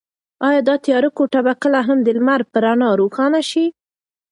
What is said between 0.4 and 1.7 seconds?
ایا دا تیاره کوټه به